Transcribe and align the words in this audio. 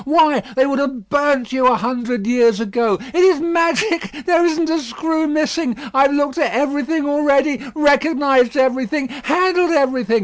Why, 0.05 0.39
they 0.55 0.65
would 0.65 0.79
have 0.79 1.09
burnt 1.09 1.51
you 1.51 1.67
a 1.67 1.75
hundred 1.75 2.25
years 2.25 2.59
ago! 2.59 2.97
It 3.13 3.19
is 3.19 3.39
magic! 3.39 4.25
There 4.25 4.43
isn't 4.43 4.67
a 4.67 4.81
screw 4.81 5.27
missing. 5.27 5.77
I 5.93 6.03
have 6.07 6.13
looked 6.13 6.39
at 6.39 6.51
everything 6.51 7.05
already, 7.07 7.61
recognised 7.75 8.57
everything, 8.57 9.09
handled 9.09 9.69
everything. 9.73 10.19